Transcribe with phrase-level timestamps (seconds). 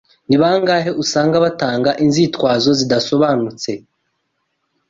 [0.27, 3.71] Ni bangahe usanga batanga inzitwazo zidasobanutse